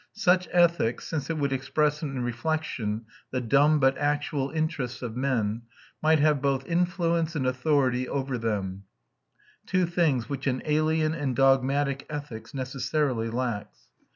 Such 0.13 0.47
ethics, 0.51 1.07
since 1.07 1.29
it 1.29 1.37
would 1.37 1.53
express 1.53 2.01
in 2.01 2.19
reflection 2.23 3.05
the 3.29 3.39
dumb 3.39 3.79
but 3.79 3.95
actual 3.99 4.49
interests 4.49 5.03
of 5.03 5.15
men, 5.15 5.61
might 6.01 6.17
have 6.17 6.41
both 6.41 6.65
influence 6.65 7.35
and 7.35 7.45
authority 7.45 8.09
over 8.09 8.39
them; 8.39 8.85
two 9.67 9.85
things 9.85 10.27
which 10.27 10.47
an 10.47 10.63
alien 10.65 11.13
and 11.13 11.35
dogmatic 11.35 12.07
ethics 12.09 12.51
necessarily 12.51 13.29
lacks. 13.29 13.89